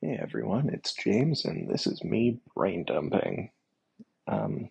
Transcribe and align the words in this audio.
Hey 0.00 0.16
everyone, 0.22 0.70
it's 0.72 0.92
James, 0.92 1.44
and 1.44 1.68
this 1.68 1.84
is 1.84 2.04
me 2.04 2.38
brain 2.54 2.84
dumping. 2.84 3.50
Um, 4.28 4.70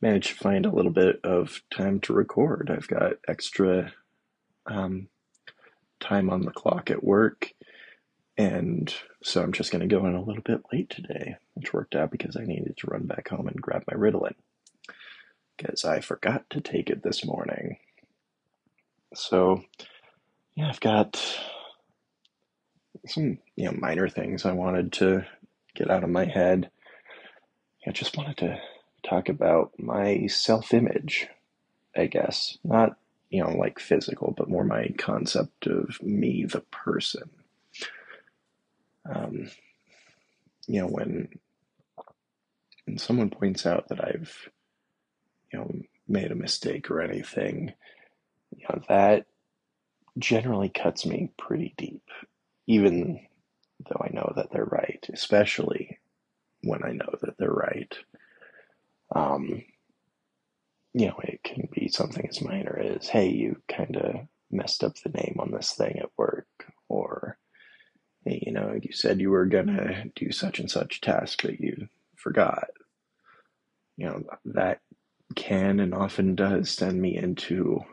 managed 0.00 0.28
to 0.28 0.34
find 0.36 0.64
a 0.64 0.70
little 0.70 0.92
bit 0.92 1.18
of 1.24 1.60
time 1.72 1.98
to 2.02 2.12
record. 2.12 2.70
I've 2.70 2.86
got 2.86 3.14
extra 3.26 3.92
um, 4.66 5.08
time 5.98 6.30
on 6.30 6.42
the 6.42 6.52
clock 6.52 6.88
at 6.92 7.02
work, 7.02 7.50
and 8.38 8.94
so 9.24 9.42
I'm 9.42 9.50
just 9.50 9.72
going 9.72 9.80
to 9.80 9.92
go 9.92 10.06
in 10.06 10.14
a 10.14 10.22
little 10.22 10.44
bit 10.44 10.60
late 10.72 10.88
today, 10.88 11.34
which 11.54 11.72
worked 11.72 11.96
out 11.96 12.12
because 12.12 12.36
I 12.36 12.44
needed 12.44 12.76
to 12.76 12.86
run 12.86 13.06
back 13.08 13.30
home 13.30 13.48
and 13.48 13.60
grab 13.60 13.82
my 13.90 13.98
Ritalin 13.98 14.36
because 15.56 15.84
I 15.84 15.98
forgot 15.98 16.48
to 16.50 16.60
take 16.60 16.90
it 16.90 17.02
this 17.02 17.24
morning. 17.24 17.78
So, 19.14 19.64
yeah, 20.54 20.68
I've 20.68 20.78
got 20.78 21.20
some 23.06 23.38
you 23.56 23.66
know 23.66 23.72
minor 23.72 24.08
things 24.08 24.44
I 24.44 24.52
wanted 24.52 24.92
to 24.94 25.26
get 25.74 25.90
out 25.90 26.04
of 26.04 26.10
my 26.10 26.24
head. 26.24 26.70
I 27.86 27.90
just 27.90 28.16
wanted 28.16 28.38
to 28.38 28.58
talk 29.06 29.28
about 29.28 29.72
my 29.78 30.26
self-image, 30.26 31.28
I 31.94 32.06
guess. 32.06 32.56
Not, 32.64 32.96
you 33.28 33.42
know, 33.42 33.50
like 33.50 33.78
physical, 33.78 34.32
but 34.36 34.48
more 34.48 34.64
my 34.64 34.88
concept 34.96 35.66
of 35.66 36.02
me, 36.02 36.44
the 36.44 36.60
person. 36.60 37.28
Um, 39.04 39.50
you 40.66 40.80
know, 40.80 40.86
when, 40.86 41.28
when 42.86 42.96
someone 42.96 43.28
points 43.28 43.66
out 43.66 43.88
that 43.88 44.02
I've, 44.02 44.48
you 45.52 45.58
know, 45.58 45.70
made 46.08 46.32
a 46.32 46.36
mistake 46.36 46.90
or 46.90 47.02
anything, 47.02 47.74
you 48.56 48.64
know, 48.68 48.80
that 48.88 49.26
generally 50.18 50.70
cuts 50.70 51.04
me 51.04 51.30
pretty 51.36 51.74
deep, 51.76 52.08
even 52.66 53.20
though 53.88 54.00
I 54.00 54.10
know 54.12 54.32
that 54.36 54.50
they're 54.52 54.64
right, 54.64 55.04
especially 55.12 55.98
when 56.62 56.82
I 56.84 56.92
know 56.92 57.14
that 57.22 57.36
they're 57.38 57.50
right. 57.50 57.94
Um, 59.14 59.64
you 60.94 61.06
know, 61.08 61.18
it 61.24 61.42
can 61.42 61.68
be 61.72 61.88
something 61.88 62.26
as 62.28 62.40
minor 62.40 62.78
as, 62.78 63.08
hey, 63.08 63.28
you 63.28 63.60
kind 63.68 63.96
of 63.96 64.14
messed 64.50 64.84
up 64.84 64.94
the 64.96 65.10
name 65.10 65.36
on 65.40 65.50
this 65.50 65.72
thing 65.72 65.98
at 65.98 66.10
work, 66.16 66.46
or, 66.88 67.36
hey, 68.24 68.42
you 68.46 68.52
know, 68.52 68.78
you 68.80 68.92
said 68.92 69.20
you 69.20 69.30
were 69.30 69.46
going 69.46 69.66
to 69.66 70.04
do 70.14 70.30
such 70.30 70.60
and 70.60 70.70
such 70.70 71.00
task, 71.00 71.42
but 71.42 71.60
you 71.60 71.88
forgot. 72.16 72.68
You 73.96 74.06
know, 74.06 74.22
that 74.46 74.80
can 75.34 75.80
and 75.80 75.94
often 75.94 76.34
does 76.34 76.70
send 76.70 77.00
me 77.00 77.16
into, 77.16 77.84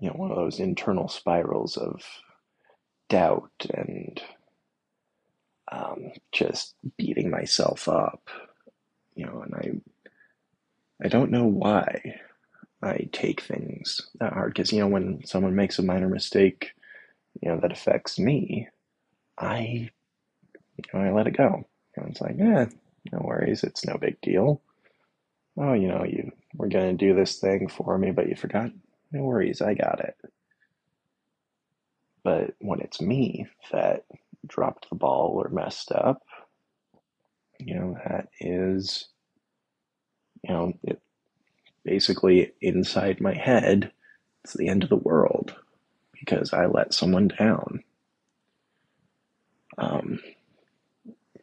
you 0.00 0.08
know, 0.08 0.14
one 0.14 0.30
of 0.30 0.36
those 0.36 0.60
internal 0.60 1.08
spirals 1.08 1.76
of 1.76 2.02
doubt 3.08 3.50
and 3.72 4.20
um, 5.70 6.12
just 6.32 6.74
beating 6.96 7.30
myself 7.30 7.88
up, 7.88 8.28
you 9.14 9.26
know, 9.26 9.42
and 9.42 9.54
I, 9.54 11.04
I 11.06 11.08
don't 11.08 11.30
know 11.30 11.44
why 11.44 12.20
I 12.82 13.08
take 13.12 13.40
things 13.42 14.00
that 14.20 14.32
hard 14.32 14.54
because 14.54 14.72
you 14.72 14.80
know 14.80 14.88
when 14.88 15.24
someone 15.26 15.54
makes 15.56 15.78
a 15.78 15.82
minor 15.82 16.08
mistake, 16.08 16.72
you 17.40 17.48
know 17.50 17.60
that 17.60 17.72
affects 17.72 18.18
me, 18.18 18.68
I, 19.38 19.90
you 20.76 20.84
know, 20.94 21.00
I 21.00 21.12
let 21.12 21.26
it 21.28 21.36
go. 21.36 21.66
Know, 21.96 22.06
it's 22.08 22.20
like, 22.20 22.38
eh, 22.40 22.66
no 23.12 23.20
worries, 23.24 23.64
it's 23.64 23.84
no 23.86 23.96
big 23.98 24.20
deal. 24.20 24.62
Oh, 25.58 25.74
you 25.74 25.88
know, 25.88 26.04
you 26.04 26.32
were 26.54 26.68
gonna 26.68 26.94
do 26.94 27.14
this 27.14 27.38
thing 27.38 27.68
for 27.68 27.98
me, 27.98 28.10
but 28.12 28.28
you 28.28 28.36
forgot. 28.36 28.70
No 29.12 29.22
worries, 29.24 29.62
I 29.62 29.74
got 29.74 30.00
it. 30.00 30.16
But 32.26 32.56
when 32.58 32.80
it's 32.80 33.00
me 33.00 33.46
that 33.70 34.04
dropped 34.44 34.88
the 34.88 34.96
ball 34.96 35.40
or 35.40 35.48
messed 35.48 35.92
up, 35.92 36.24
you 37.60 37.76
know, 37.76 37.96
that 38.04 38.30
is, 38.40 39.06
you 40.42 40.52
know, 40.52 40.72
it 40.82 41.00
basically 41.84 42.50
inside 42.60 43.20
my 43.20 43.32
head, 43.32 43.92
it's 44.42 44.54
the 44.54 44.66
end 44.66 44.82
of 44.82 44.88
the 44.88 44.96
world 44.96 45.54
because 46.18 46.52
I 46.52 46.66
let 46.66 46.92
someone 46.92 47.28
down. 47.28 47.84
Um, 49.78 50.18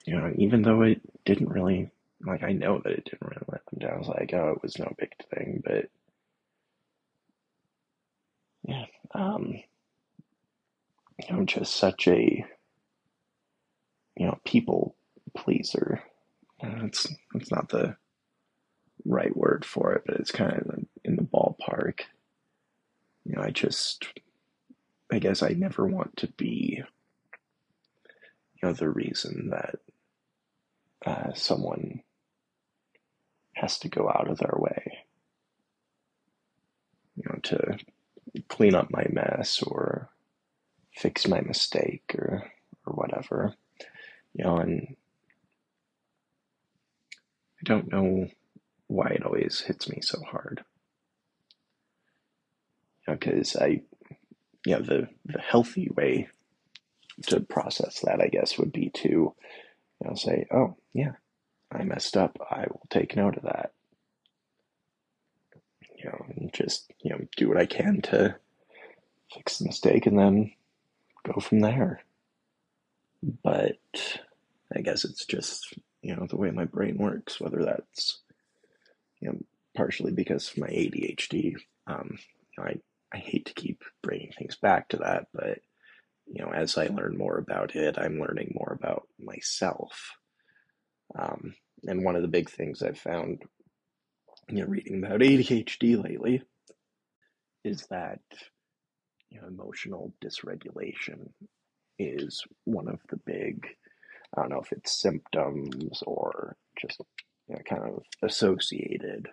you 0.05 0.17
know, 0.17 0.33
even 0.35 0.63
though 0.63 0.81
it 0.81 0.99
didn't 1.23 1.47
really, 1.47 1.91
like, 2.25 2.43
I 2.43 2.51
know 2.51 2.81
that 2.83 2.91
it 2.91 3.05
didn't 3.05 3.25
really 3.25 3.45
let 3.49 3.65
them 3.67 3.79
down. 3.79 3.93
I 3.93 3.99
was 3.99 4.09
like, 4.09 4.33
oh, 4.33 4.49
it 4.57 4.61
was 4.61 4.77
no 4.77 4.93
big 4.99 5.13
thing, 5.33 5.63
but 5.65 5.85
yeah, 8.67 8.83
um, 9.15 9.63
you 11.19 11.35
know, 11.35 11.45
just 11.45 11.75
such 11.75 12.07
a, 12.07 12.45
you 14.17 14.25
know, 14.25 14.39
people 14.45 14.95
pleaser. 15.35 16.01
It's, 16.61 17.07
that's 17.33 17.51
not 17.51 17.69
the 17.69 17.97
right 19.05 19.35
word 19.35 19.65
for 19.65 19.93
it, 19.93 20.03
but 20.05 20.15
it's 20.15 20.31
kind 20.31 20.53
of 20.53 20.85
in 21.03 21.15
the 21.15 21.23
ballpark. 21.23 22.01
You 23.25 23.35
know, 23.35 23.41
I 23.41 23.51
just, 23.51 24.07
I 25.11 25.19
guess 25.19 25.43
I 25.43 25.49
never 25.49 25.85
want 25.85 26.17
to 26.17 26.27
be, 26.27 26.83
you 28.55 28.67
know, 28.67 28.73
the 28.73 28.89
reason 28.89 29.49
that 29.51 29.75
uh, 31.05 31.33
someone 31.33 32.01
has 33.53 33.77
to 33.79 33.89
go 33.89 34.09
out 34.09 34.29
of 34.29 34.37
their 34.37 34.55
way, 34.57 34.99
you 37.15 37.23
know, 37.25 37.39
to 37.43 37.77
clean 38.47 38.73
up 38.73 38.89
my 38.89 39.05
mess 39.09 39.61
or 39.61 40.02
fix 40.95 41.27
my 41.27 41.41
mistake 41.41 42.15
or 42.17 42.51
or 42.85 42.93
whatever, 42.93 43.53
you 44.33 44.43
know, 44.43 44.57
and 44.57 44.95
I 47.59 47.63
don't 47.63 47.91
know 47.91 48.27
why 48.87 49.07
it 49.09 49.25
always 49.25 49.61
hits 49.61 49.89
me 49.89 49.99
so 50.01 50.21
hard. 50.21 50.63
Because 53.07 53.55
you 53.55 53.59
know, 53.59 53.65
I, 53.65 53.69
you 54.65 54.75
know, 54.75 54.81
the, 54.81 55.07
the 55.25 55.39
healthy 55.39 55.89
way 55.95 56.27
to 57.27 57.39
process 57.39 58.01
that, 58.01 58.21
I 58.21 58.27
guess, 58.27 58.57
would 58.57 58.71
be 58.71 58.89
to, 58.89 59.09
you 59.09 59.35
know, 60.03 60.15
say, 60.15 60.45
oh, 60.51 60.75
yeah, 60.93 61.13
I 61.71 61.83
messed 61.83 62.17
up. 62.17 62.37
I 62.49 62.65
will 62.69 62.87
take 62.89 63.15
note 63.15 63.37
of 63.37 63.43
that. 63.43 63.71
You 65.97 66.05
know, 66.05 66.25
and 66.35 66.53
just, 66.53 66.91
you 67.01 67.11
know, 67.11 67.19
do 67.37 67.47
what 67.47 67.57
I 67.57 67.65
can 67.65 68.01
to 68.03 68.35
fix 69.33 69.57
the 69.59 69.65
mistake 69.65 70.05
and 70.05 70.19
then 70.19 70.51
go 71.23 71.39
from 71.39 71.59
there. 71.59 72.01
But 73.21 73.79
I 74.75 74.81
guess 74.81 75.05
it's 75.05 75.25
just, 75.25 75.73
you 76.01 76.15
know, 76.15 76.27
the 76.27 76.37
way 76.37 76.51
my 76.51 76.65
brain 76.65 76.97
works, 76.97 77.39
whether 77.39 77.63
that's, 77.63 78.19
you 79.19 79.29
know, 79.29 79.37
partially 79.75 80.11
because 80.11 80.51
of 80.51 80.57
my 80.57 80.67
ADHD. 80.67 81.55
Um, 81.87 82.17
you 82.57 82.63
know, 82.63 82.69
I, 82.69 82.75
I 83.13 83.17
hate 83.17 83.45
to 83.45 83.53
keep 83.53 83.83
bringing 84.01 84.31
things 84.31 84.55
back 84.55 84.89
to 84.89 84.97
that, 84.97 85.27
but, 85.33 85.59
you 86.25 86.43
know, 86.43 86.51
as 86.51 86.77
I 86.77 86.87
learn 86.87 87.17
more 87.17 87.37
about 87.37 87.75
it, 87.75 87.97
I'm 87.97 88.19
learning 88.19 88.53
more 88.55 88.77
about 88.77 89.07
myself. 89.19 90.11
Um, 91.17 91.55
and 91.87 92.03
one 92.03 92.15
of 92.15 92.21
the 92.21 92.27
big 92.27 92.49
things 92.49 92.81
I've 92.81 92.97
found, 92.99 93.43
you 94.49 94.61
know, 94.61 94.65
reading 94.65 95.03
about 95.03 95.19
ADHD 95.19 96.01
lately 96.03 96.43
is 97.63 97.85
that, 97.89 98.19
you 99.33 99.41
know, 99.41 99.47
emotional 99.47 100.13
dysregulation 100.23 101.29
is 101.97 102.43
one 102.65 102.87
of 102.87 102.99
the 103.09 103.17
big, 103.17 103.65
I 104.35 104.41
don't 104.41 104.51
know 104.51 104.61
if 104.61 104.71
it's 104.71 105.01
symptoms 105.01 106.03
or 106.05 106.55
just 106.79 106.99
you 107.47 107.55
know, 107.55 107.61
kind 107.67 107.83
of 107.83 108.03
associated 108.21 109.27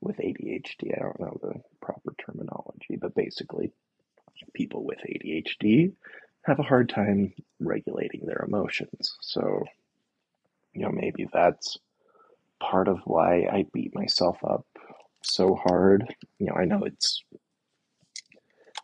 with 0.00 0.16
ADHD. 0.18 0.96
I 0.96 1.02
don't 1.02 1.20
know 1.20 1.38
the 1.42 1.54
proper 1.80 2.14
terminology, 2.24 2.96
but 3.00 3.14
basically, 3.14 3.70
people 4.52 4.84
with 4.84 4.98
ADHD 4.98 5.92
have 6.44 6.58
a 6.58 6.64
hard 6.64 6.88
time 6.88 7.32
regulating 7.60 8.26
their 8.26 8.44
emotions. 8.46 9.16
So, 9.22 9.64
you 10.74 10.82
know, 10.82 10.90
maybe 10.90 11.26
that's 11.32 11.78
part 12.60 12.88
of 12.88 12.98
why 13.04 13.46
I 13.50 13.66
beat 13.72 13.94
myself 13.94 14.38
up 14.44 14.66
so 15.22 15.54
hard. 15.54 16.14
You 16.38 16.46
know, 16.46 16.54
I 16.54 16.64
know 16.64 16.84
it's, 16.84 17.22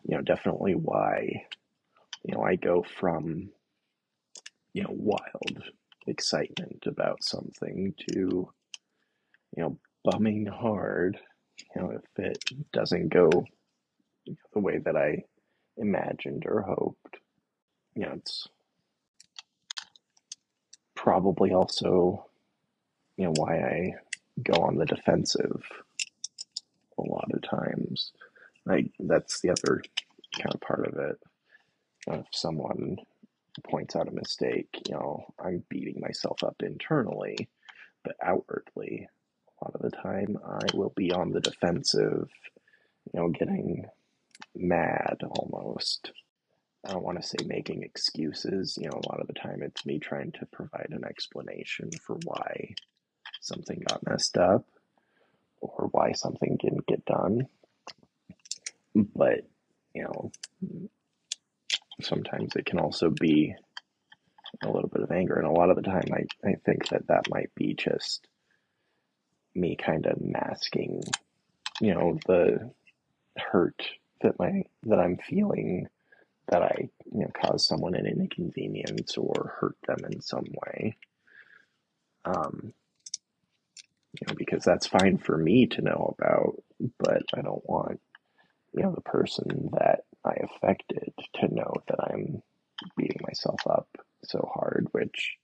you 0.07 0.15
know, 0.15 0.21
definitely 0.21 0.73
why, 0.75 1.45
you 2.23 2.33
know, 2.33 2.41
I 2.41 2.55
go 2.55 2.83
from, 2.83 3.49
you 4.73 4.83
know, 4.83 4.91
wild 4.91 5.63
excitement 6.07 6.85
about 6.87 7.23
something 7.23 7.93
to, 8.09 8.49
you 9.55 9.57
know, 9.57 9.77
bumming 10.03 10.45
hard, 10.45 11.17
you 11.75 11.81
know, 11.81 11.91
if 11.91 12.25
it 12.25 12.43
doesn't 12.71 13.09
go 13.09 13.29
the 14.53 14.59
way 14.59 14.79
that 14.79 14.95
I 14.95 15.23
imagined 15.77 16.45
or 16.45 16.61
hoped. 16.61 17.17
You 17.95 18.03
know, 18.03 18.13
it's 18.15 18.47
probably 20.95 21.51
also, 21.51 22.25
you 23.17 23.25
know, 23.25 23.33
why 23.35 23.57
I 23.59 23.93
go 24.41 24.61
on 24.63 24.77
the 24.77 24.85
defensive 24.85 25.61
a 26.97 27.01
lot 27.01 27.29
of 27.33 27.41
times. 27.41 28.11
Like 28.65 28.91
that's 28.99 29.41
the 29.41 29.49
other 29.49 29.81
kind 30.37 30.53
of 30.53 30.61
part 30.61 30.87
of 30.87 30.97
it. 30.97 31.17
If 32.07 32.25
someone, 32.31 32.97
points 33.63 33.95
out 33.95 34.07
a 34.07 34.11
mistake, 34.11 34.69
you 34.87 34.95
know, 34.95 35.25
I'm 35.43 35.63
beating 35.69 35.99
myself 35.99 36.43
up 36.43 36.55
internally, 36.61 37.49
but 38.03 38.15
outwardly, 38.23 39.07
a 39.61 39.65
lot 39.65 39.75
of 39.75 39.81
the 39.81 39.95
time, 39.95 40.37
I 40.43 40.75
will 40.75 40.93
be 40.95 41.11
on 41.11 41.31
the 41.31 41.41
defensive, 41.41 42.29
you 43.13 43.19
know, 43.19 43.29
getting 43.29 43.85
mad 44.55 45.17
almost. 45.29 46.11
I 46.85 46.93
don't 46.93 47.03
want 47.03 47.21
to 47.21 47.27
say 47.27 47.37
making 47.45 47.83
excuses. 47.83 48.77
You 48.79 48.89
know, 48.89 48.99
a 49.03 49.09
lot 49.09 49.21
of 49.21 49.27
the 49.27 49.33
time 49.33 49.61
it's 49.61 49.85
me 49.85 49.99
trying 49.99 50.31
to 50.33 50.45
provide 50.47 50.87
an 50.89 51.03
explanation 51.05 51.91
for 52.05 52.17
why 52.23 52.73
something 53.41 53.83
got 53.87 54.05
messed 54.05 54.37
up 54.37 54.65
or 55.59 55.89
why 55.91 56.13
something 56.13 56.57
didn't 56.59 56.87
get 56.87 57.05
done. 57.05 57.47
But, 58.95 59.47
you 59.93 60.03
know, 60.03 60.31
sometimes 62.01 62.55
it 62.55 62.65
can 62.65 62.79
also 62.79 63.09
be 63.09 63.55
a 64.63 64.69
little 64.69 64.89
bit 64.89 65.03
of 65.03 65.11
anger. 65.11 65.35
And 65.35 65.47
a 65.47 65.51
lot 65.51 65.69
of 65.69 65.77
the 65.77 65.81
time, 65.83 66.09
I, 66.13 66.47
I 66.47 66.55
think 66.65 66.89
that 66.89 67.07
that 67.07 67.29
might 67.29 67.53
be 67.55 67.73
just 67.73 68.27
me 69.55 69.75
kind 69.75 70.05
of 70.05 70.21
masking, 70.21 71.01
you 71.79 71.93
know, 71.93 72.17
the 72.27 72.71
hurt 73.37 73.81
that 74.21 74.37
my 74.39 74.63
that 74.83 74.99
I'm 74.99 75.17
feeling 75.17 75.87
that 76.47 76.61
I 76.61 76.89
you 77.11 77.21
know 77.21 77.31
cause 77.33 77.65
someone 77.65 77.95
an 77.95 78.05
inconvenience 78.05 79.17
or 79.17 79.55
hurt 79.59 79.77
them 79.87 79.99
in 80.11 80.21
some 80.21 80.45
way. 80.65 80.97
Um, 82.25 82.73
you 84.19 84.27
know, 84.27 84.33
because 84.37 84.63
that's 84.63 84.87
fine 84.87 85.17
for 85.17 85.37
me 85.37 85.67
to 85.67 85.81
know 85.81 86.15
about, 86.19 86.61
but 86.99 87.23
I 87.33 87.41
don't 87.41 87.67
want 87.67 87.99
you 88.73 88.83
know 88.83 88.93
the 88.93 89.01
person 89.01 89.69
that 89.73 90.05
I 90.23 90.33
affected 90.43 91.13
to 91.35 91.53
know 91.53 91.73
that 91.87 91.99
I'm 91.99 92.41
beating 92.97 93.21
myself 93.21 93.61
up 93.67 93.87
so 94.23 94.49
hard, 94.53 94.87
which 94.91 95.37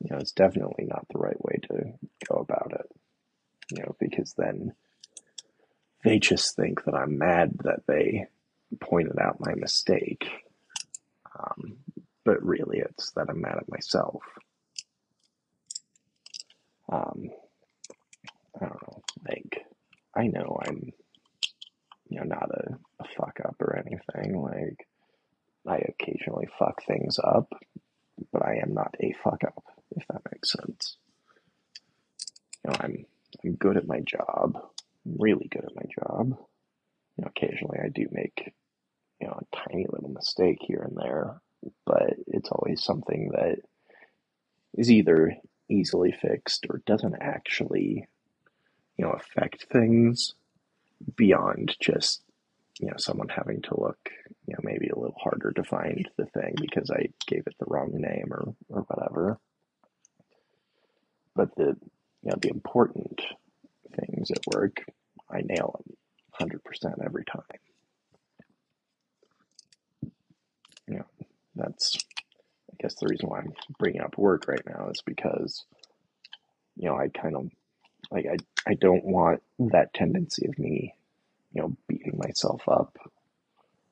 you 0.00 0.10
know 0.10 0.18
is 0.18 0.32
definitely 0.32 0.86
not 0.86 1.06
the 1.10 1.18
right 1.18 1.42
way 1.44 1.58
to 1.68 1.92
go 2.28 2.36
about 2.36 2.72
it. 2.72 2.90
You 3.70 3.82
know, 3.82 3.96
because 3.98 4.34
then 4.36 4.74
they 6.04 6.18
just 6.18 6.56
think 6.56 6.84
that 6.84 6.94
I'm 6.94 7.18
mad 7.18 7.52
that 7.64 7.86
they 7.86 8.26
pointed 8.80 9.18
out 9.20 9.40
my 9.40 9.54
mistake. 9.54 10.28
Um, 11.38 11.76
but 12.24 12.42
really, 12.42 12.78
it's 12.78 13.12
that 13.12 13.26
I'm 13.28 13.40
mad 13.40 13.56
at 13.58 13.68
myself. 13.68 14.22
Um, 16.90 17.30
I 18.60 18.66
don't 18.66 18.82
know. 18.82 19.02
Like, 19.28 19.64
I 20.14 20.26
know 20.26 20.60
I'm, 20.66 20.92
you 22.08 22.18
know, 22.18 22.24
not 22.24 22.50
a, 22.50 22.78
a 23.00 23.04
fuck 23.16 23.40
up 23.44 23.56
or 23.60 23.76
anything. 23.76 24.40
Like, 24.40 24.86
I 25.66 25.78
occasionally 25.88 26.41
fuck 26.58 26.82
things 26.84 27.18
up, 27.18 27.52
but 28.32 28.44
I 28.44 28.56
am 28.62 28.74
not 28.74 28.94
a 29.00 29.14
fuck 29.22 29.42
up, 29.44 29.64
if 29.96 30.06
that 30.08 30.22
makes 30.30 30.52
sense. 30.52 30.96
You 32.64 32.70
know, 32.70 32.76
I'm 32.80 33.06
I'm 33.44 33.54
good 33.54 33.76
at 33.76 33.86
my 33.86 34.00
job. 34.00 34.58
I'm 35.04 35.16
really 35.18 35.48
good 35.50 35.64
at 35.64 35.74
my 35.74 35.82
job. 35.98 36.38
You 37.16 37.24
know, 37.24 37.30
occasionally 37.34 37.78
I 37.82 37.88
do 37.88 38.06
make, 38.10 38.52
you 39.20 39.26
know, 39.26 39.40
a 39.40 39.56
tiny 39.56 39.86
little 39.88 40.10
mistake 40.10 40.58
here 40.60 40.82
and 40.82 40.96
there, 40.96 41.40
but 41.84 42.14
it's 42.26 42.50
always 42.50 42.82
something 42.82 43.30
that 43.32 43.58
is 44.74 44.90
either 44.90 45.36
easily 45.68 46.12
fixed 46.12 46.66
or 46.68 46.82
doesn't 46.86 47.16
actually, 47.20 48.06
you 48.96 49.04
know, 49.04 49.12
affect 49.12 49.64
things 49.64 50.34
beyond 51.16 51.76
just, 51.80 52.22
you 52.80 52.88
know, 52.88 52.96
someone 52.96 53.28
having 53.28 53.62
to 53.62 53.80
look, 53.80 53.98
you 54.46 54.54
know, 54.54 54.60
maybe 54.62 54.88
a 54.88 54.98
little 54.98 55.16
harder 55.22 55.52
to 55.52 55.64
find 55.64 56.08
the 56.16 56.26
thing 56.26 56.54
because 56.60 56.90
I 56.90 57.08
gave 57.26 57.44
it 57.46 57.54
the 57.58 57.66
wrong 57.68 57.90
name 57.92 58.28
or, 58.30 58.54
or 58.68 58.82
whatever. 58.82 59.38
But 61.34 61.54
the, 61.56 61.76
you 62.22 62.30
know, 62.30 62.36
the 62.40 62.50
important 62.50 63.20
things 63.94 64.30
at 64.30 64.54
work, 64.54 64.84
I 65.30 65.40
nail 65.42 65.80
them 66.40 66.48
100% 66.48 67.04
every 67.04 67.24
time. 67.24 67.42
You 70.88 70.98
know, 70.98 71.06
that's, 71.54 71.96
I 72.70 72.74
guess, 72.80 72.94
the 72.96 73.06
reason 73.08 73.28
why 73.28 73.38
I'm 73.38 73.52
bringing 73.78 74.02
up 74.02 74.18
work 74.18 74.48
right 74.48 74.62
now 74.66 74.88
is 74.88 75.02
because, 75.06 75.64
you 76.76 76.88
know, 76.88 76.96
I 76.96 77.08
kind 77.08 77.36
of, 77.36 77.48
like, 78.10 78.26
I, 78.26 78.36
I 78.70 78.74
don't 78.74 79.04
want 79.04 79.42
that 79.58 79.94
tendency 79.94 80.46
of 80.48 80.58
me, 80.58 80.94
you 81.52 81.62
know, 81.62 81.76
beating 81.88 82.18
myself 82.18 82.62
up 82.68 82.96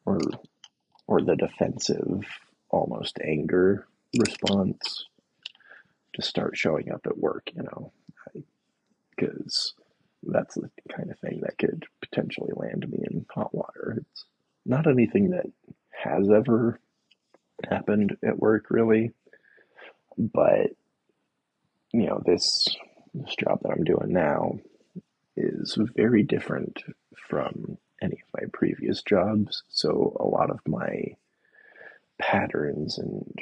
or, 0.07 0.19
or 1.07 1.21
the 1.21 1.37
defensive, 1.37 2.23
almost 2.71 3.19
anger 3.25 3.87
response 4.19 5.07
to 6.15 6.23
start 6.23 6.57
showing 6.57 6.91
up 6.91 7.07
at 7.07 7.19
work, 7.19 7.51
you 7.55 7.62
know, 7.62 7.93
because 9.15 9.75
that's 10.23 10.55
the 10.55 10.71
kind 10.95 11.11
of 11.11 11.19
thing 11.19 11.41
that 11.43 11.59
could 11.59 11.87
potentially 12.01 12.51
land 12.55 12.87
me 12.89 12.99
in 13.11 13.27
hot 13.31 13.55
water. 13.55 13.99
It's 14.01 14.25
not 14.67 14.87
anything 14.87 15.31
that 15.31 15.47
has 15.91 16.29
ever 16.31 16.81
happened 17.69 18.17
at 18.25 18.39
work, 18.39 18.67
really, 18.71 19.12
but 20.19 20.71
you 21.93 22.07
know, 22.07 22.23
this 22.25 22.67
this 23.15 23.35
job 23.37 23.61
that 23.62 23.73
I'm 23.73 23.85
doing 23.85 24.12
now 24.12 24.59
is 25.37 25.77
very 25.97 26.23
different 26.23 26.83
from 27.17 27.79
any 28.03 28.21
of 28.23 28.41
my 28.41 28.47
previous 28.53 29.03
jobs. 29.03 29.62
So 29.69 30.17
a 30.19 30.27
lot 30.27 30.51
of 30.51 30.61
my 30.67 31.17
patterns 32.19 32.99
and 32.99 33.35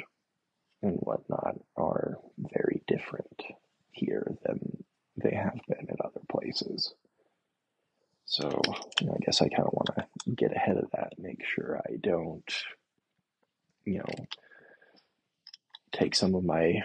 and 0.81 0.95
whatnot 1.01 1.55
are 1.75 2.17
very 2.37 2.81
different 2.87 3.43
here 3.91 4.25
than 4.45 4.83
they 5.17 5.35
have 5.35 5.59
been 5.67 5.89
at 5.89 5.99
other 6.05 6.21
places. 6.29 6.93
So 8.25 8.61
you 9.01 9.07
know, 9.07 9.13
I 9.13 9.25
guess 9.25 9.41
I 9.41 9.49
kind 9.49 9.67
of 9.67 9.73
want 9.73 9.89
to 9.97 10.31
get 10.31 10.55
ahead 10.55 10.77
of 10.77 10.89
that, 10.91 11.13
make 11.17 11.43
sure 11.43 11.81
I 11.85 11.97
don't, 12.01 12.53
you 13.85 13.97
know, 13.97 14.25
take 15.91 16.15
some 16.15 16.35
of 16.35 16.45
my 16.45 16.75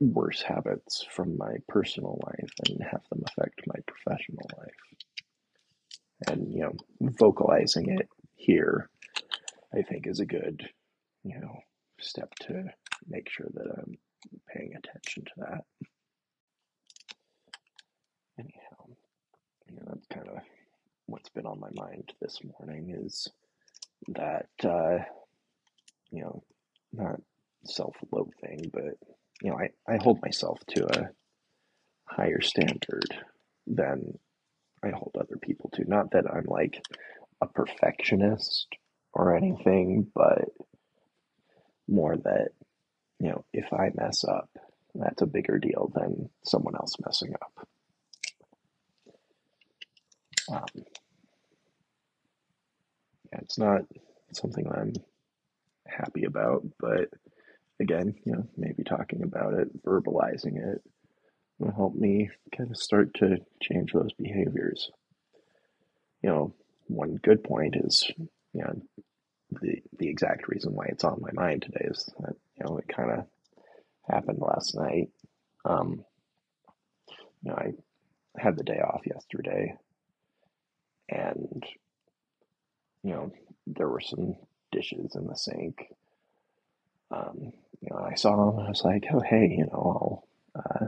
worse 0.00 0.42
habits 0.42 1.04
from 1.10 1.36
my 1.36 1.56
personal 1.68 2.20
life 2.26 2.52
and 2.68 2.82
have 2.82 3.02
them 3.10 3.22
affect 3.26 3.66
my 3.66 3.76
professional 3.86 4.46
life. 4.58 4.74
And, 6.28 6.52
you 6.52 6.60
know, 6.60 6.72
vocalizing 7.00 7.90
it 7.98 8.08
here, 8.34 8.88
I 9.74 9.82
think, 9.82 10.06
is 10.06 10.20
a 10.20 10.26
good, 10.26 10.68
you 11.24 11.38
know, 11.40 11.58
step 12.00 12.34
to 12.42 12.64
make 13.08 13.28
sure 13.30 13.48
that 13.54 13.66
I'm 13.78 13.98
paying 14.54 14.72
attention 14.76 15.24
to 15.24 15.32
that. 15.38 15.64
Anyhow, 18.38 18.96
you 19.68 19.76
know, 19.76 19.82
that's 19.86 20.06
kind 20.06 20.28
of 20.28 20.38
what's 21.06 21.28
been 21.30 21.46
on 21.46 21.60
my 21.60 21.70
mind 21.74 22.12
this 22.20 22.38
morning 22.58 22.94
is 23.04 23.28
that, 24.08 24.48
uh, 24.64 24.98
you 26.10 26.22
know, 26.22 26.42
not 26.92 27.20
self 27.64 27.96
loathing, 28.10 28.70
but, 28.72 28.96
you 29.42 29.50
know, 29.50 29.58
I, 29.58 29.70
I 29.92 29.98
hold 30.02 30.20
myself 30.22 30.58
to 30.70 31.00
a 31.00 31.10
higher 32.04 32.40
standard 32.40 33.06
than 33.66 34.18
I 34.84 34.90
hold 34.90 35.16
people 35.42 35.70
to. 35.74 35.88
Not 35.88 36.12
that 36.12 36.24
I'm 36.32 36.46
like 36.46 36.82
a 37.40 37.46
perfectionist 37.46 38.68
or 39.12 39.36
anything, 39.36 40.06
but 40.14 40.48
more 41.88 42.16
that, 42.16 42.48
you 43.18 43.28
know, 43.28 43.44
if 43.52 43.72
I 43.72 43.90
mess 43.94 44.24
up, 44.24 44.48
that's 44.94 45.22
a 45.22 45.26
bigger 45.26 45.58
deal 45.58 45.90
than 45.94 46.30
someone 46.44 46.74
else 46.76 46.94
messing 47.04 47.34
up. 47.34 47.68
Um, 50.50 50.84
yeah, 53.32 53.38
it's 53.42 53.58
not 53.58 53.82
something 54.32 54.66
I'm 54.66 54.92
happy 55.86 56.24
about, 56.24 56.64
but 56.78 57.08
again, 57.80 58.14
you 58.24 58.32
know, 58.32 58.46
maybe 58.56 58.82
talking 58.84 59.22
about 59.22 59.54
it, 59.54 59.82
verbalizing 59.82 60.56
it, 60.56 60.82
will 61.58 61.72
help 61.72 61.94
me 61.94 62.30
kind 62.56 62.70
of 62.70 62.76
start 62.76 63.14
to 63.14 63.38
change 63.62 63.92
those 63.92 64.12
behaviors. 64.18 64.90
You 66.22 66.30
know, 66.30 66.54
one 66.86 67.16
good 67.16 67.42
point 67.42 67.76
is, 67.76 68.10
you 68.52 68.62
know, 68.62 68.82
the 69.60 69.82
the 69.98 70.08
exact 70.08 70.48
reason 70.48 70.72
why 70.72 70.86
it's 70.88 71.04
on 71.04 71.20
my 71.20 71.32
mind 71.32 71.62
today 71.62 71.86
is 71.90 72.08
that 72.20 72.34
you 72.56 72.64
know 72.64 72.78
it 72.78 72.88
kind 72.88 73.10
of 73.10 73.26
happened 74.08 74.38
last 74.40 74.74
night. 74.74 75.08
Um, 75.64 76.04
you 77.42 77.50
know, 77.50 77.56
I 77.56 77.72
had 78.38 78.56
the 78.56 78.64
day 78.64 78.78
off 78.78 79.02
yesterday, 79.06 79.74
and 81.08 81.62
you 83.02 83.10
know 83.10 83.32
there 83.66 83.88
were 83.88 84.00
some 84.00 84.36
dishes 84.70 85.14
in 85.14 85.26
the 85.26 85.36
sink. 85.36 85.86
Um, 87.10 87.52
you 87.80 87.88
know, 87.90 87.98
I 87.98 88.14
saw 88.14 88.36
them. 88.36 88.58
And 88.58 88.66
I 88.66 88.70
was 88.70 88.84
like, 88.84 89.04
oh 89.12 89.20
hey, 89.20 89.54
you 89.58 89.66
know, 89.66 90.22
I'll 90.54 90.62
uh, 90.64 90.86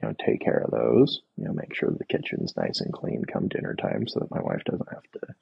you 0.00 0.08
know 0.08 0.14
take 0.24 0.40
care 0.40 0.58
of 0.64 0.70
those. 0.70 1.20
You 1.36 1.44
know, 1.44 1.52
make 1.52 1.74
sure 1.74 1.90
the 1.90 2.04
kitchen's 2.04 2.56
nice 2.56 2.80
and 2.80 2.92
clean 2.92 3.24
come 3.24 3.48
dinner 3.48 3.74
time, 3.74 4.06
so 4.06 4.20
that 4.20 4.30
my 4.30 4.40
wife 4.40 4.62
doesn't 4.64 4.92
have 4.92 5.10
to 5.14 5.34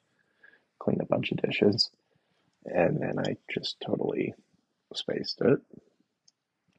clean 0.79 0.99
a 1.01 1.05
bunch 1.05 1.31
of 1.31 1.41
dishes. 1.41 1.89
And 2.65 3.01
then 3.01 3.19
I 3.19 3.37
just 3.53 3.77
totally 3.85 4.33
spaced 4.93 5.41
it. 5.41 5.59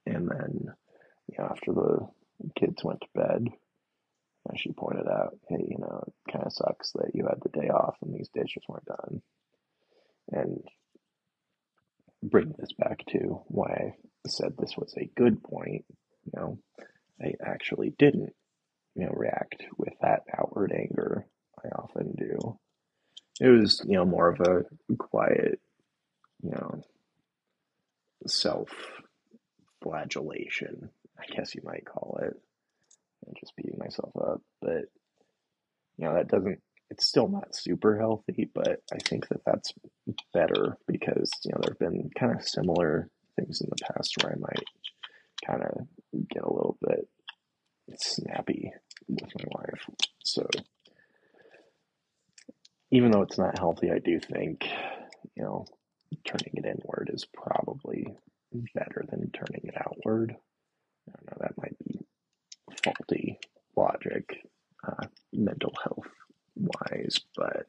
And 0.06 0.28
then, 0.28 0.72
you 1.28 1.38
know, 1.38 1.44
after 1.50 1.72
the 1.72 2.08
kids 2.58 2.82
went 2.84 3.00
to 3.00 3.06
bed, 3.14 3.48
and 4.48 4.58
she 4.58 4.72
pointed 4.72 5.06
out, 5.06 5.36
hey, 5.48 5.64
you 5.68 5.78
know, 5.78 6.04
it 6.06 6.32
kind 6.32 6.44
of 6.46 6.52
sucks 6.52 6.92
that 6.92 7.10
you 7.14 7.26
had 7.26 7.40
the 7.42 7.60
day 7.60 7.68
off 7.68 7.96
and 8.02 8.14
these 8.14 8.30
dishes 8.34 8.62
weren't 8.68 8.86
done. 8.86 9.22
And 10.30 10.62
bring 12.22 12.54
this 12.58 12.72
back 12.78 13.04
to 13.08 13.42
why 13.48 13.94
I 14.26 14.28
said 14.28 14.56
this 14.56 14.76
was 14.76 14.94
a 14.96 15.10
good 15.16 15.42
point, 15.42 15.84
you 16.24 16.32
know, 16.34 16.58
I 17.22 17.34
actually 17.44 17.92
didn't, 17.98 18.34
you 18.94 19.04
know, 19.06 19.12
react 19.12 19.64
with 19.76 19.94
that 20.00 20.22
outward 20.36 20.72
anger 20.72 21.26
I 21.64 21.68
often 21.68 22.14
do. 22.16 22.58
It 23.40 23.48
was, 23.48 23.82
you 23.86 23.94
know, 23.94 24.04
more 24.04 24.28
of 24.28 24.40
a 24.40 24.64
quiet, 24.96 25.60
you 26.42 26.50
know, 26.50 26.82
self 28.26 28.70
flagellation, 29.82 30.90
I 31.18 31.24
guess 31.34 31.54
you 31.54 31.62
might 31.64 31.86
call 31.86 32.18
it, 32.22 32.34
and 33.26 33.36
just 33.38 33.54
beating 33.56 33.78
myself 33.78 34.12
up. 34.16 34.40
But, 34.60 34.86
you 35.96 36.04
know, 36.04 36.14
that 36.14 36.28
doesn't, 36.28 36.60
it's 36.90 37.06
still 37.06 37.28
not 37.28 37.54
super 37.54 37.98
healthy, 37.98 38.48
but 38.52 38.82
I 38.92 38.98
think 39.04 39.28
that 39.28 39.44
that's 39.44 39.72
better 40.32 40.76
because, 40.86 41.30
you 41.44 41.52
know, 41.52 41.60
there 41.62 41.76
have 41.78 41.92
been 41.92 42.10
kind 42.18 42.34
of 42.34 42.48
similar 42.48 43.08
things 43.36 43.60
in 43.60 43.68
the 43.68 43.84
past 43.84 44.14
where 44.22 44.32
I 44.32 44.38
might 44.38 44.64
kind 45.46 45.62
of 45.62 46.28
get 46.28 46.42
a 46.42 46.52
little 46.52 46.76
bit 46.80 47.08
snappy 47.96 48.72
with 49.08 49.30
my 49.38 49.44
wife. 49.48 49.86
So, 50.24 50.46
even 52.98 53.12
though 53.12 53.22
it's 53.22 53.38
not 53.38 53.56
healthy, 53.56 53.92
I 53.92 54.00
do 54.00 54.18
think, 54.18 54.68
you 55.36 55.44
know, 55.44 55.66
turning 56.24 56.54
it 56.54 56.64
inward 56.64 57.12
is 57.14 57.24
probably 57.24 58.08
better 58.74 59.04
than 59.08 59.30
turning 59.30 59.60
it 59.62 59.74
outward. 59.76 60.34
I 61.08 61.12
don't 61.12 61.26
know, 61.30 61.36
that 61.38 61.58
might 61.58 61.78
be 61.86 62.00
faulty 62.82 63.38
logic, 63.76 64.38
uh, 64.84 65.06
mental 65.32 65.72
health 65.80 66.08
wise, 66.56 67.20
but 67.36 67.66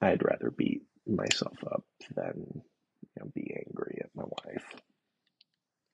I'd 0.00 0.24
rather 0.24 0.50
beat 0.50 0.84
myself 1.06 1.58
up 1.70 1.84
than 2.16 2.46
you 2.46 3.20
know, 3.20 3.30
be 3.34 3.54
angry 3.66 4.00
at 4.00 4.08
my 4.14 4.24
wife, 4.24 4.74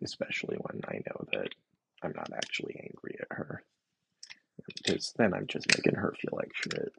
especially 0.05 0.57
when 0.61 0.83
I 0.87 0.99
know 0.99 1.27
that 1.33 1.49
I'm 2.01 2.13
not 2.15 2.31
actually 2.33 2.77
angry 2.79 3.17
at 3.21 3.37
her 3.37 3.38
because 4.89 5.13
then 5.17 5.35
I'm 5.35 5.47
just 5.47 5.69
making 5.77 5.95
her 5.95 6.15
feel 6.19 6.37
like 6.37 6.53
shit. 6.55 6.93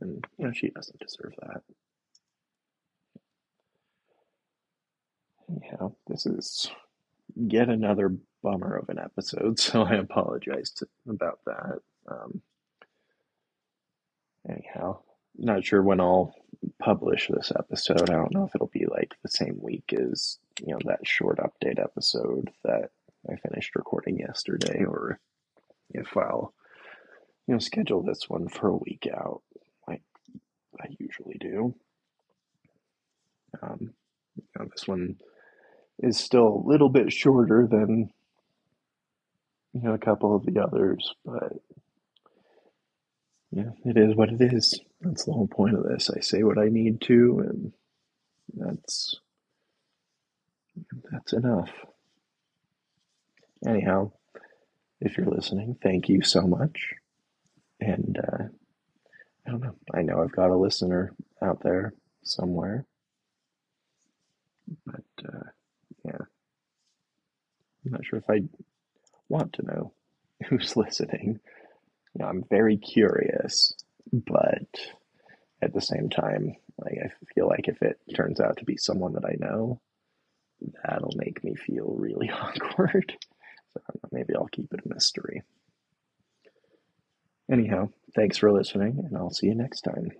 And, 0.00 0.24
you 0.38 0.46
know, 0.46 0.52
she 0.52 0.68
doesn't 0.68 1.00
deserve 1.00 1.34
that. 1.40 1.62
Yeah, 5.62 5.88
this 6.06 6.26
is 6.26 6.70
yet 7.34 7.68
another 7.68 8.16
bummer 8.42 8.76
of 8.76 8.88
an 8.88 8.98
episode, 8.98 9.58
so 9.58 9.82
I 9.82 9.94
apologize 9.94 10.70
to, 10.72 10.88
about 11.08 11.40
that. 11.46 11.80
Um, 12.08 12.42
anyhow, 14.48 15.00
not 15.36 15.64
sure 15.64 15.82
when 15.82 16.00
I'll 16.00 16.34
publish 16.78 17.28
this 17.28 17.52
episode. 17.58 18.10
I 18.10 18.14
don't 18.14 18.32
know 18.34 18.44
if 18.44 18.54
it'll 18.54 18.68
be 18.68 18.86
like 18.86 19.16
the 19.22 19.28
same 19.28 19.58
week 19.60 19.92
as, 19.92 20.38
you 20.60 20.72
know, 20.72 20.78
that 20.84 21.06
short 21.06 21.38
update 21.38 21.80
episode 21.80 22.50
that 22.64 22.90
I 23.30 23.36
finished 23.36 23.76
recording 23.76 24.18
yesterday, 24.18 24.84
or 24.84 25.20
if 25.90 26.16
I'll, 26.16 26.54
you 27.46 27.54
know, 27.54 27.58
schedule 27.58 28.02
this 28.02 28.28
one 28.28 28.48
for 28.48 28.68
a 28.68 28.76
week 28.76 29.08
out, 29.12 29.42
like 29.88 30.02
I 30.80 30.86
usually 30.98 31.36
do. 31.40 31.74
Um, 33.62 33.94
you 34.36 34.44
know, 34.58 34.66
this 34.70 34.86
one 34.86 35.16
is 35.98 36.18
still 36.18 36.46
a 36.46 36.68
little 36.68 36.88
bit 36.88 37.12
shorter 37.12 37.66
than, 37.70 38.10
you 39.72 39.82
know, 39.82 39.94
a 39.94 39.98
couple 39.98 40.34
of 40.34 40.46
the 40.46 40.60
others, 40.60 41.14
but 41.24 41.52
yeah, 43.50 43.70
it 43.84 43.96
is 43.96 44.14
what 44.14 44.28
it 44.30 44.40
is. 44.40 44.80
That's 45.00 45.24
the 45.24 45.32
whole 45.32 45.48
point 45.48 45.76
of 45.76 45.84
this. 45.84 46.08
I 46.10 46.20
say 46.20 46.42
what 46.44 46.58
I 46.58 46.68
need 46.68 47.00
to, 47.02 47.44
and 47.48 47.72
that's 48.54 49.16
that's 51.10 51.32
enough. 51.32 51.70
Anyhow, 53.66 54.12
if 55.00 55.16
you're 55.16 55.26
listening, 55.26 55.76
thank 55.82 56.08
you 56.08 56.22
so 56.22 56.42
much. 56.42 56.94
And 57.80 58.18
uh, 58.18 58.44
I 59.46 59.50
don't 59.50 59.62
know. 59.62 59.74
I 59.94 60.02
know 60.02 60.22
I've 60.22 60.32
got 60.32 60.50
a 60.50 60.56
listener 60.56 61.14
out 61.42 61.62
there 61.62 61.94
somewhere, 62.22 62.84
but 64.86 65.04
uh, 65.26 65.48
yeah, 66.04 66.18
I'm 67.84 67.92
not 67.92 68.04
sure 68.04 68.18
if 68.18 68.28
I 68.28 68.42
want 69.28 69.54
to 69.54 69.66
know 69.66 69.92
who's 70.48 70.76
listening. 70.76 71.40
You 72.14 72.22
know, 72.22 72.26
I'm 72.26 72.44
very 72.50 72.76
curious, 72.76 73.72
but 74.12 74.68
at 75.62 75.72
the 75.72 75.80
same 75.80 76.10
time, 76.10 76.56
like 76.78 76.98
I 77.02 77.10
feel 77.34 77.48
like 77.48 77.68
if 77.68 77.80
it 77.82 77.98
turns 78.14 78.40
out 78.40 78.58
to 78.58 78.64
be 78.64 78.76
someone 78.76 79.14
that 79.14 79.24
I 79.24 79.36
know, 79.38 79.80
that'll 80.84 81.14
make 81.16 81.42
me 81.44 81.54
feel 81.54 81.94
really 81.98 82.30
awkward. 82.30 83.14
So 83.74 83.80
maybe 84.12 84.34
I'll 84.34 84.48
keep 84.48 84.72
it 84.72 84.80
a 84.84 84.88
mystery. 84.94 85.42
Anyhow, 87.50 87.88
thanks 88.14 88.36
for 88.36 88.52
listening, 88.52 88.98
and 89.04 89.16
I'll 89.16 89.30
see 89.30 89.46
you 89.46 89.54
next 89.54 89.82
time. 89.82 90.12